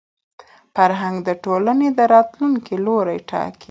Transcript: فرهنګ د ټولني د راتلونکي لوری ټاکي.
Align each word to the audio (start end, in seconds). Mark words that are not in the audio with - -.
فرهنګ 0.75 1.15
د 1.27 1.29
ټولني 1.43 1.89
د 1.97 1.99
راتلونکي 2.13 2.75
لوری 2.85 3.19
ټاکي. 3.29 3.59